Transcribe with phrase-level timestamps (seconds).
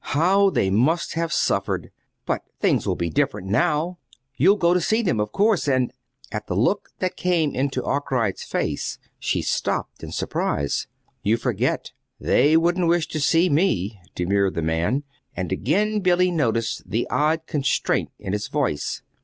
[0.15, 1.91] "How they must have suffered!
[2.25, 3.99] But things will be different now.
[4.35, 5.93] You'll go to see them, of course, and"
[6.31, 10.87] At the look that came into Arkwright's face, she stopped in surprise.
[11.21, 15.03] "You forget; they wouldn't wish to see me," demurred the man.
[15.37, 19.03] And again Billy noticed the odd constraint in his voice.